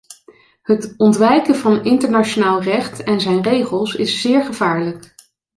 Het 0.61 0.93
ontwijken 0.97 1.55
van 1.55 1.83
internationaal 1.83 2.61
recht 2.61 3.03
en 3.03 3.21
zijn 3.21 3.41
regels 3.41 3.95
is 3.95 4.21
zeer 4.21 4.43
gevaarlijk. 4.43 5.15